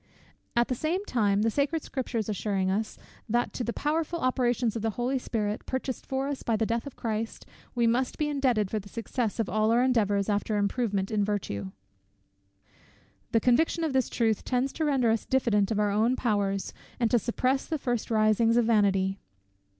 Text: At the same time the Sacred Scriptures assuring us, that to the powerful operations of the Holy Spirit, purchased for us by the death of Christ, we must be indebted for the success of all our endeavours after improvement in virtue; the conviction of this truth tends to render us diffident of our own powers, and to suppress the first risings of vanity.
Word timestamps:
At 0.55 0.67
the 0.67 0.73
same 0.73 1.05
time 1.05 1.43
the 1.43 1.51
Sacred 1.51 1.83
Scriptures 1.83 2.27
assuring 2.27 2.71
us, 2.71 2.97
that 3.29 3.53
to 3.53 3.63
the 3.63 3.71
powerful 3.71 4.17
operations 4.19 4.75
of 4.75 4.81
the 4.81 4.89
Holy 4.97 5.19
Spirit, 5.19 5.63
purchased 5.67 6.07
for 6.07 6.27
us 6.27 6.41
by 6.41 6.55
the 6.55 6.65
death 6.65 6.87
of 6.87 6.95
Christ, 6.95 7.45
we 7.75 7.85
must 7.85 8.17
be 8.17 8.27
indebted 8.27 8.71
for 8.71 8.79
the 8.79 8.89
success 8.89 9.39
of 9.39 9.47
all 9.47 9.69
our 9.69 9.83
endeavours 9.83 10.27
after 10.27 10.57
improvement 10.57 11.11
in 11.11 11.23
virtue; 11.23 11.69
the 13.31 13.39
conviction 13.39 13.83
of 13.83 13.93
this 13.93 14.09
truth 14.09 14.43
tends 14.43 14.73
to 14.73 14.85
render 14.85 15.11
us 15.11 15.23
diffident 15.23 15.69
of 15.69 15.79
our 15.79 15.91
own 15.91 16.15
powers, 16.15 16.73
and 16.99 17.11
to 17.11 17.19
suppress 17.19 17.67
the 17.67 17.77
first 17.77 18.09
risings 18.09 18.57
of 18.57 18.65
vanity. 18.65 19.19